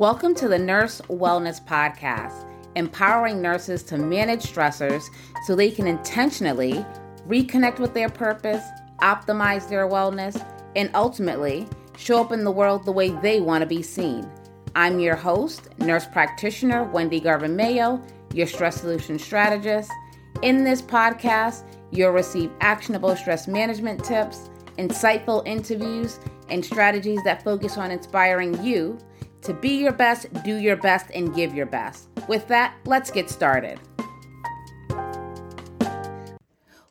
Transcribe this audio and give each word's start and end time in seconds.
Welcome 0.00 0.34
to 0.36 0.48
the 0.48 0.58
Nurse 0.58 1.02
Wellness 1.10 1.62
Podcast, 1.62 2.46
empowering 2.74 3.42
nurses 3.42 3.82
to 3.82 3.98
manage 3.98 4.50
stressors 4.50 5.04
so 5.44 5.54
they 5.54 5.70
can 5.70 5.86
intentionally 5.86 6.86
reconnect 7.28 7.78
with 7.78 7.92
their 7.92 8.08
purpose, 8.08 8.64
optimize 9.02 9.68
their 9.68 9.86
wellness, 9.86 10.42
and 10.74 10.90
ultimately 10.94 11.68
show 11.98 12.18
up 12.18 12.32
in 12.32 12.44
the 12.44 12.50
world 12.50 12.86
the 12.86 12.90
way 12.90 13.10
they 13.10 13.40
want 13.40 13.60
to 13.60 13.66
be 13.66 13.82
seen. 13.82 14.26
I'm 14.74 15.00
your 15.00 15.16
host, 15.16 15.68
nurse 15.80 16.06
practitioner 16.06 16.84
Wendy 16.84 17.20
Garvin 17.20 17.54
Mayo, 17.54 18.02
your 18.32 18.46
stress 18.46 18.80
solution 18.80 19.18
strategist. 19.18 19.92
In 20.40 20.64
this 20.64 20.80
podcast, 20.80 21.64
you'll 21.90 22.12
receive 22.12 22.50
actionable 22.62 23.14
stress 23.16 23.46
management 23.46 24.02
tips, 24.02 24.48
insightful 24.78 25.46
interviews, 25.46 26.20
and 26.48 26.64
strategies 26.64 27.22
that 27.24 27.44
focus 27.44 27.76
on 27.76 27.90
inspiring 27.90 28.64
you 28.64 28.98
to 29.42 29.54
be 29.54 29.70
your 29.70 29.92
best, 29.92 30.26
do 30.44 30.56
your 30.56 30.76
best, 30.76 31.06
and 31.14 31.34
give 31.34 31.54
your 31.54 31.66
best. 31.66 32.08
With 32.28 32.46
that, 32.48 32.74
let's 32.84 33.10
get 33.10 33.30
started. 33.30 33.80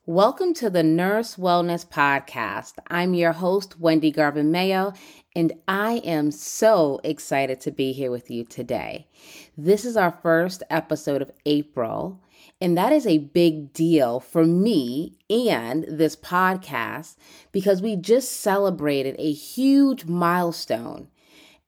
Welcome 0.06 0.56
to 0.56 0.72
the 0.72 0.82
Nurse 0.82 1.36
Wellness 1.36 1.88
Podcast. 1.88 2.74
I'm 2.88 3.14
your 3.14 3.34
host, 3.34 3.80
Wendy 3.80 4.10
Garvin 4.10 4.52
Mayo, 4.52 4.94
and 5.36 5.54
I 5.68 5.98
am 5.98 6.32
so 6.32 7.00
excited 7.04 7.62
to 7.62 7.72
be 7.72 7.92
here 7.92 8.10
with 8.10 8.32
you 8.32 8.44
today. 8.44 9.08
This 9.56 9.86
is 9.86 9.96
our 9.96 10.18
first 10.24 10.64
episode 10.72 11.22
of 11.22 11.30
April, 11.46 12.20
and 12.60 12.76
that 12.76 12.92
is 12.92 13.06
a 13.06 13.20
big 13.20 13.72
deal 13.72 14.20
for 14.20 14.46
me 14.46 15.20
and 15.30 15.86
this 15.88 16.16
podcast 16.16 17.16
because 17.52 17.80
we 17.80 17.96
just 17.96 18.32
celebrated 18.32 19.16
a 19.20 19.32
huge 19.32 20.06
milestone. 20.06 21.10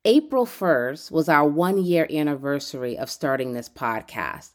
April 0.04 0.46
1st 0.46 1.12
was 1.12 1.28
our 1.28 1.46
one 1.46 1.78
year 1.78 2.08
anniversary 2.10 2.98
of 2.98 3.08
starting 3.08 3.52
this 3.52 3.68
podcast. 3.68 4.50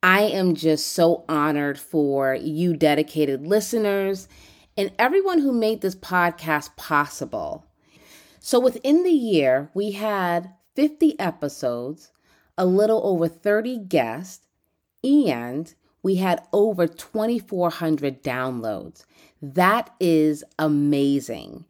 I 0.00 0.20
am 0.22 0.54
just 0.54 0.92
so 0.92 1.24
honored 1.28 1.76
for 1.76 2.36
you, 2.36 2.76
dedicated 2.76 3.44
listeners, 3.44 4.28
and 4.76 4.92
everyone 4.96 5.40
who 5.40 5.50
made 5.50 5.80
this 5.80 5.96
podcast 5.96 6.76
possible. 6.76 7.66
So, 8.38 8.60
within 8.60 9.02
the 9.02 9.10
year, 9.10 9.70
we 9.74 9.90
had 9.90 10.54
50 10.76 11.18
episodes, 11.18 12.12
a 12.56 12.64
little 12.64 13.04
over 13.04 13.26
30 13.26 13.78
guests, 13.78 14.46
and 15.02 15.74
we 16.04 16.16
had 16.16 16.44
over 16.52 16.86
2,400 16.86 18.22
downloads. 18.22 19.04
That 19.42 19.92
is 19.98 20.44
amazing. 20.60 21.64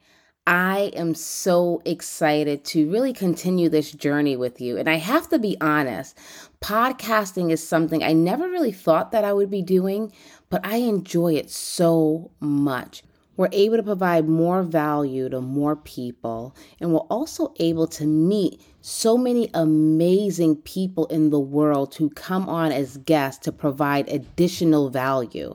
I 0.47 0.93
am 0.95 1.15
so 1.15 1.83
excited 1.85 2.65
to 2.67 2.89
really 2.89 3.13
continue 3.13 3.69
this 3.69 3.91
journey 3.91 4.37
with 4.37 4.61
you. 4.61 4.77
And 4.77 4.89
I 4.89 4.95
have 4.95 5.29
to 5.31 5.41
be 5.41 5.57
honest, 5.61 6.17
podcasting 6.61 7.51
is 7.51 7.67
something 7.67 8.05
I 8.05 8.13
never 8.13 8.49
really 8.49 8.71
thought 8.71 9.11
that 9.11 9.25
I 9.25 9.33
would 9.33 9.51
be 9.51 9.63
doing, 9.63 10.13
but 10.49 10.65
I 10.65 10.77
enjoy 10.77 11.35
it 11.35 11.51
so 11.51 12.31
much. 12.39 13.03
We're 13.37 13.49
able 13.51 13.77
to 13.77 13.83
provide 13.83 14.29
more 14.29 14.63
value 14.63 15.29
to 15.29 15.41
more 15.41 15.77
people, 15.77 16.55
and 16.81 16.93
we're 16.93 17.01
also 17.01 17.53
able 17.59 17.89
to 17.89 18.07
meet 18.07 18.63
so 18.81 19.19
many 19.19 19.51
amazing 19.53 20.57
people 20.57 21.07
in 21.07 21.31
the 21.31 21.41
world 21.41 21.95
who 21.97 22.09
come 22.09 22.49
on 22.49 22.71
as 22.73 22.97
guests 22.99 23.45
to 23.45 23.53
provide 23.53 24.09
additional 24.09 24.91
value. 24.91 25.55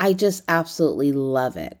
I 0.00 0.12
just 0.12 0.42
absolutely 0.48 1.12
love 1.12 1.56
it. 1.56 1.78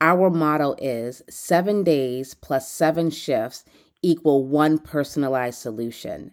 Our 0.00 0.28
motto 0.28 0.76
is 0.78 1.22
seven 1.30 1.82
days 1.82 2.34
plus 2.34 2.70
seven 2.70 3.10
shifts 3.10 3.64
equal 4.02 4.46
one 4.46 4.78
personalized 4.78 5.58
solution. 5.58 6.32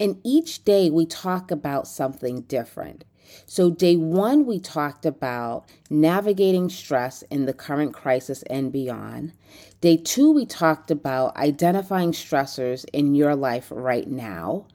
And 0.00 0.18
each 0.24 0.64
day 0.64 0.90
we 0.90 1.04
talk 1.04 1.50
about 1.50 1.86
something 1.86 2.40
different. 2.42 3.04
So, 3.46 3.70
day 3.70 3.96
one, 3.96 4.46
we 4.46 4.58
talked 4.58 5.04
about 5.04 5.64
navigating 5.90 6.68
stress 6.68 7.22
in 7.22 7.46
the 7.46 7.52
current 7.52 7.92
crisis 7.92 8.42
and 8.44 8.72
beyond. 8.72 9.32
Day 9.80 9.96
two, 9.96 10.32
we 10.32 10.46
talked 10.46 10.90
about 10.90 11.36
identifying 11.36 12.12
stressors 12.12 12.84
in 12.92 13.14
your 13.14 13.34
life 13.34 13.68
right 13.70 14.08
now. 14.08 14.66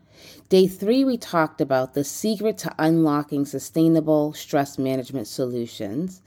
Day 0.49 0.67
three, 0.67 1.03
we 1.03 1.17
talked 1.17 1.61
about 1.61 1.93
the 1.93 2.03
secret 2.03 2.57
to 2.59 2.75
unlocking 2.79 3.45
sustainable 3.45 4.33
stress 4.33 4.77
management 4.77 5.27
solutions. 5.27 6.21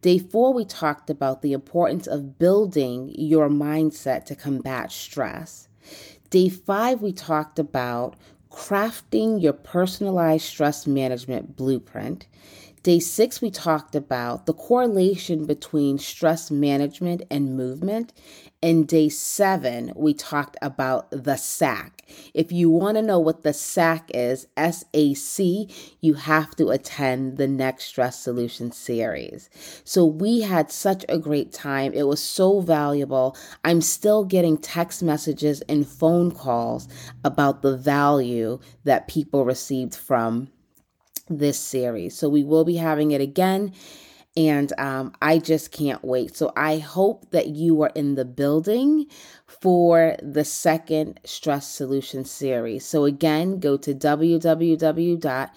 Day 0.00 0.18
four, 0.18 0.52
we 0.52 0.64
talked 0.64 1.10
about 1.10 1.42
the 1.42 1.52
importance 1.52 2.06
of 2.06 2.38
building 2.38 3.12
your 3.16 3.48
mindset 3.48 4.24
to 4.26 4.36
combat 4.36 4.92
stress. 4.92 5.68
Day 6.30 6.48
five, 6.48 7.02
we 7.02 7.12
talked 7.12 7.58
about 7.58 8.16
crafting 8.54 9.42
your 9.42 9.52
personalized 9.52 10.44
stress 10.44 10.86
management 10.86 11.56
blueprint. 11.56 12.26
Day 12.84 13.00
six, 13.00 13.40
we 13.40 13.50
talked 13.50 13.94
about 13.94 14.44
the 14.44 14.52
correlation 14.52 15.46
between 15.46 15.98
stress 15.98 16.50
management 16.50 17.22
and 17.30 17.56
movement. 17.56 18.12
And 18.62 18.86
day 18.86 19.08
seven, 19.08 19.90
we 19.96 20.12
talked 20.12 20.58
about 20.60 21.10
the 21.10 21.36
SAC. 21.36 22.02
If 22.34 22.52
you 22.52 22.68
want 22.68 22.98
to 22.98 23.02
know 23.02 23.18
what 23.18 23.42
the 23.42 23.54
SAC 23.54 24.10
is, 24.12 24.48
S 24.58 24.84
A 24.92 25.14
C, 25.14 25.70
you 26.02 26.12
have 26.12 26.54
to 26.56 26.68
attend 26.68 27.38
the 27.38 27.48
next 27.48 27.86
Stress 27.86 28.20
Solution 28.20 28.70
series. 28.70 29.48
So 29.84 30.04
we 30.04 30.42
had 30.42 30.70
such 30.70 31.06
a 31.08 31.16
great 31.18 31.54
time. 31.54 31.94
It 31.94 32.06
was 32.06 32.22
so 32.22 32.60
valuable. 32.60 33.34
I'm 33.64 33.80
still 33.80 34.26
getting 34.26 34.58
text 34.58 35.02
messages 35.02 35.62
and 35.70 35.88
phone 35.88 36.32
calls 36.32 36.86
about 37.24 37.62
the 37.62 37.78
value 37.78 38.58
that 38.84 39.08
people 39.08 39.46
received 39.46 39.94
from 39.94 40.50
this 41.28 41.58
series. 41.58 42.16
So 42.16 42.28
we 42.28 42.44
will 42.44 42.64
be 42.64 42.76
having 42.76 43.10
it 43.12 43.20
again. 43.20 43.72
And 44.36 44.72
um, 44.78 45.14
I 45.22 45.38
just 45.38 45.70
can't 45.70 46.04
wait. 46.04 46.36
So 46.36 46.52
I 46.56 46.78
hope 46.78 47.30
that 47.30 47.48
you 47.48 47.82
are 47.82 47.92
in 47.94 48.16
the 48.16 48.24
building 48.24 49.06
for 49.46 50.16
the 50.20 50.44
second 50.44 51.20
Stress 51.24 51.68
Solution 51.68 52.24
series. 52.24 52.84
So 52.84 53.04
again, 53.04 53.60
go 53.60 53.76
to 53.76 53.94
www.stress 53.94 55.54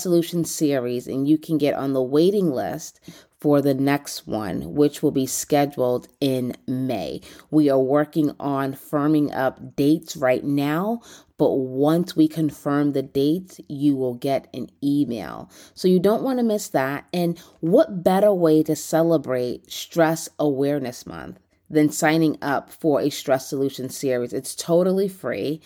solution 0.00 0.44
series 0.44 1.06
and 1.06 1.28
you 1.28 1.38
can 1.38 1.56
get 1.56 1.74
on 1.74 1.92
the 1.92 2.02
waiting 2.02 2.50
list 2.50 2.98
for 3.40 3.62
the 3.62 3.74
next 3.74 4.26
one, 4.26 4.74
which 4.74 5.02
will 5.02 5.10
be 5.10 5.26
scheduled 5.26 6.08
in 6.20 6.54
May. 6.66 7.22
We 7.50 7.70
are 7.70 7.78
working 7.78 8.32
on 8.38 8.74
firming 8.74 9.34
up 9.34 9.76
dates 9.76 10.14
right 10.16 10.44
now, 10.44 11.00
but 11.38 11.54
once 11.54 12.14
we 12.14 12.28
confirm 12.28 12.92
the 12.92 13.02
dates, 13.02 13.58
you 13.66 13.96
will 13.96 14.14
get 14.14 14.48
an 14.52 14.68
email. 14.84 15.50
So 15.74 15.88
you 15.88 15.98
don't 15.98 16.22
want 16.22 16.38
to 16.38 16.44
miss 16.44 16.68
that. 16.68 17.06
And 17.14 17.38
what 17.60 18.04
better 18.04 18.32
way 18.32 18.62
to 18.64 18.76
celebrate 18.76 19.70
Stress 19.70 20.28
Awareness 20.38 21.06
Month? 21.06 21.40
than 21.72 21.88
signing 21.88 22.36
up 22.42 22.68
for 22.68 23.00
a 23.00 23.08
stress 23.10 23.48
solution 23.48 23.88
series. 23.88 24.32
It's 24.32 24.56
totally 24.56 25.06
free. 25.06 25.60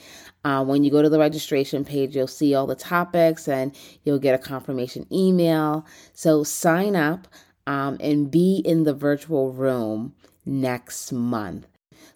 Uh, 0.44 0.62
when 0.62 0.84
you 0.84 0.90
go 0.90 1.00
to 1.00 1.08
the 1.08 1.18
registration 1.18 1.82
page, 1.82 2.14
you'll 2.14 2.26
see 2.26 2.54
all 2.54 2.66
the 2.66 2.74
topics 2.74 3.48
and 3.48 3.74
you'll 4.04 4.18
get 4.18 4.34
a 4.34 4.38
confirmation 4.38 5.06
email. 5.10 5.86
So 6.12 6.44
sign 6.44 6.94
up 6.94 7.26
um, 7.66 7.96
and 8.00 8.30
be 8.30 8.62
in 8.64 8.84
the 8.84 8.94
virtual 8.94 9.52
room 9.52 10.14
next 10.44 11.12
month. 11.12 11.66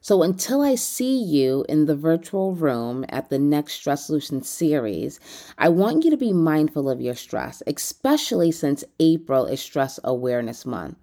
So 0.01 0.23
until 0.23 0.63
I 0.63 0.75
see 0.77 1.19
you 1.23 1.65
in 1.69 1.87
the 1.87 1.97
virtual 1.97 2.55
room 2.55 3.05
at 3.09 3.31
the 3.31 3.39
next 3.39 3.75
Stress 3.75 4.07
Solution 4.07 4.43
series, 4.43 5.19
I 5.59 5.69
want 5.71 6.05
you 6.05 6.11
to 6.11 6.17
be 6.17 6.33
mindful 6.33 6.89
of 6.89 7.01
your 7.01 7.15
stress, 7.15 7.63
especially 7.67 8.53
since 8.53 8.85
April 9.01 9.47
is 9.47 9.61
Stress 9.61 9.99
Awareness 10.05 10.65
Month. 10.65 10.97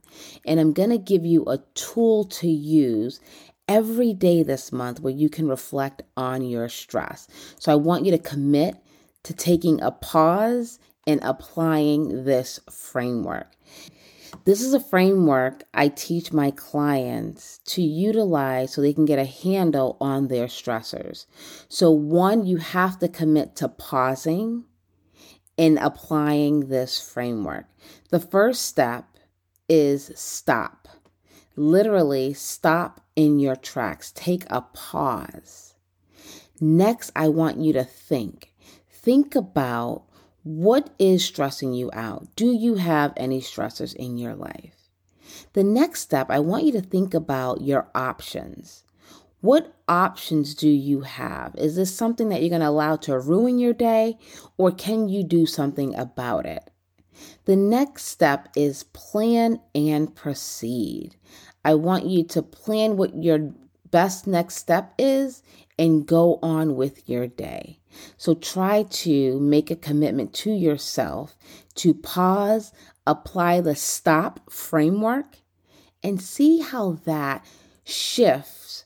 And 0.45 0.59
I'm 0.59 0.71
going 0.71 0.91
to 0.91 0.97
give 0.97 1.25
you 1.25 1.43
a 1.45 1.59
tool 1.73 2.23
to 2.25 2.47
use 2.47 3.19
every 3.67 4.13
day 4.13 4.43
this 4.43 4.71
month 4.71 4.99
where 4.99 5.13
you 5.13 5.29
can 5.29 5.47
reflect 5.47 6.03
on 6.15 6.43
your 6.43 6.69
stress. 6.69 7.27
So 7.59 7.71
I 7.71 7.75
want 7.75 8.05
you 8.05 8.11
to 8.11 8.17
commit 8.17 8.75
to 9.23 9.33
taking 9.33 9.81
a 9.81 9.91
pause 9.91 10.79
and 11.07 11.19
applying 11.23 12.23
this 12.23 12.59
framework. 12.71 13.47
This 14.43 14.61
is 14.61 14.73
a 14.73 14.79
framework 14.79 15.63
I 15.73 15.87
teach 15.87 16.33
my 16.33 16.51
clients 16.51 17.59
to 17.65 17.81
utilize 17.81 18.73
so 18.73 18.81
they 18.81 18.93
can 18.93 19.05
get 19.05 19.19
a 19.19 19.25
handle 19.25 19.97
on 19.99 20.27
their 20.27 20.47
stressors. 20.47 21.25
So, 21.69 21.89
one, 21.91 22.45
you 22.45 22.57
have 22.57 22.99
to 22.99 23.07
commit 23.07 23.55
to 23.57 23.69
pausing 23.69 24.65
and 25.57 25.79
applying 25.79 26.67
this 26.67 26.99
framework. 26.99 27.65
The 28.09 28.19
first 28.19 28.63
step 28.63 29.05
is 29.69 30.11
stop. 30.15 30.87
Literally, 31.55 32.33
stop 32.33 33.01
in 33.15 33.39
your 33.39 33.55
tracks. 33.55 34.11
Take 34.13 34.43
a 34.49 34.61
pause. 34.61 35.75
Next, 36.59 37.11
I 37.15 37.29
want 37.29 37.59
you 37.59 37.73
to 37.73 37.83
think. 37.83 38.53
Think 38.89 39.35
about 39.35 40.04
what 40.45 40.91
is 40.99 41.25
stressing 41.25 41.73
you 41.73 41.89
out? 41.91 42.27
Do 42.35 42.53
you 42.53 42.75
have 42.75 43.13
any 43.17 43.41
stressors 43.41 43.95
in 43.95 44.19
your 44.19 44.35
life? 44.35 44.75
The 45.53 45.63
next 45.63 46.01
step, 46.01 46.29
I 46.29 46.37
want 46.37 46.65
you 46.65 46.71
to 46.73 46.81
think 46.81 47.15
about 47.15 47.61
your 47.61 47.89
options. 47.95 48.83
What 49.41 49.73
options 49.87 50.53
do 50.53 50.69
you 50.69 51.01
have? 51.01 51.55
Is 51.55 51.75
this 51.75 51.95
something 51.95 52.29
that 52.29 52.41
you're 52.41 52.49
going 52.49 52.61
to 52.61 52.69
allow 52.69 52.95
to 52.97 53.17
ruin 53.17 53.57
your 53.57 53.73
day, 53.73 54.19
or 54.55 54.69
can 54.69 55.09
you 55.09 55.23
do 55.23 55.47
something 55.47 55.95
about 55.95 56.45
it? 56.45 56.69
The 57.45 57.55
next 57.55 58.05
step 58.05 58.49
is 58.55 58.83
plan 58.83 59.59
and 59.73 60.13
proceed. 60.13 61.15
I 61.63 61.73
want 61.73 62.05
you 62.05 62.23
to 62.23 62.43
plan 62.43 62.97
what 62.97 63.23
your 63.23 63.51
best 63.95 64.27
next 64.27 64.55
step 64.55 64.93
is 64.99 65.41
and 65.79 66.05
go 66.05 66.37
on 66.43 66.75
with 66.75 67.07
your 67.07 67.27
day. 67.27 67.79
So 68.17 68.33
try 68.33 68.83
to 68.83 69.39
make 69.39 69.71
a 69.71 69.75
commitment 69.77 70.33
to 70.33 70.51
yourself 70.51 71.37
to 71.75 71.93
pause, 71.93 72.73
apply 73.07 73.61
the 73.61 73.73
stop 73.73 74.51
framework, 74.51 75.37
and 76.03 76.21
see 76.21 76.59
how 76.59 76.99
that 77.05 77.45
shifts 77.85 78.83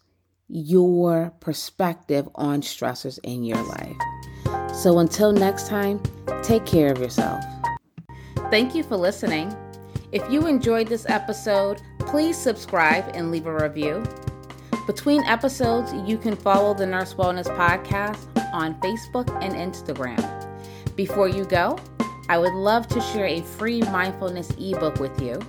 your 0.47 1.33
perspective 1.39 2.29
on 2.35 2.61
stressors 2.61 3.17
in 3.23 3.43
your 3.43 3.63
life. 3.63 4.75
So 4.75 4.99
until 4.99 5.31
next 5.31 5.67
time, 5.67 6.03
take 6.43 6.67
care 6.67 6.91
of 6.91 6.99
yourself. 6.99 7.43
Thank 8.51 8.75
you 8.75 8.83
for 8.83 8.95
listening. 8.95 9.55
If 10.11 10.29
you 10.29 10.45
enjoyed 10.45 10.85
this 10.85 11.07
episode, 11.09 11.81
please 11.97 12.37
subscribe 12.37 13.09
and 13.15 13.31
leave 13.31 13.47
a 13.47 13.55
review. 13.55 14.03
Between 14.89 15.23
episodes, 15.25 15.93
you 16.09 16.17
can 16.17 16.35
follow 16.35 16.73
the 16.73 16.87
Nurse 16.87 17.13
Wellness 17.13 17.45
Podcast 17.45 18.25
on 18.51 18.73
Facebook 18.81 19.29
and 19.39 19.53
Instagram. 19.53 20.17
Before 20.95 21.27
you 21.27 21.45
go, 21.45 21.77
I 22.27 22.39
would 22.39 22.55
love 22.55 22.87
to 22.87 22.99
share 22.99 23.27
a 23.27 23.41
free 23.41 23.83
mindfulness 23.83 24.49
ebook 24.59 24.99
with 24.99 25.21
you. 25.21 25.39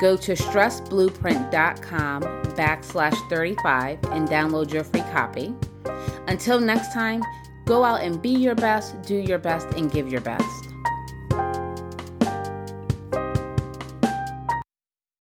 Go 0.00 0.16
to 0.16 0.32
stressblueprint.com 0.32 2.22
backslash 2.22 3.30
35 3.30 4.04
and 4.06 4.28
download 4.28 4.72
your 4.72 4.82
free 4.82 5.02
copy. 5.12 5.54
Until 6.26 6.58
next 6.58 6.92
time, 6.92 7.22
go 7.66 7.84
out 7.84 8.00
and 8.00 8.20
be 8.20 8.30
your 8.30 8.56
best, 8.56 9.00
do 9.02 9.14
your 9.14 9.38
best, 9.38 9.68
and 9.76 9.88
give 9.92 10.10
your 10.10 10.20
best. 10.20 10.73